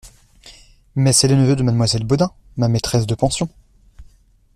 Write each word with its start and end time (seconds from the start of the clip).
Mais 0.95 1.13
c’est 1.13 1.27
le 1.27 1.35
neveu 1.35 1.55
de 1.55 1.61
mademoiselle 1.61 2.03
Bodin, 2.05 2.31
ma 2.57 2.69
maîtresse 2.69 3.05
de 3.05 3.13
pension… 3.13 3.47